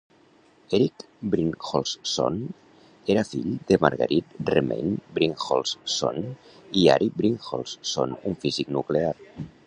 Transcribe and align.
Erik 0.75 1.01
Brynjolfsson 1.33 2.39
era 3.15 3.25
fill 3.31 3.51
de 3.71 3.77
Marguerite 3.83 4.41
Reman 4.55 4.95
Brynjolfsson 5.17 6.25
i 6.85 6.87
Ari 6.95 7.11
Brynjolfsson, 7.19 8.17
un 8.31 8.39
físic 8.47 8.73
nuclear. 8.79 9.13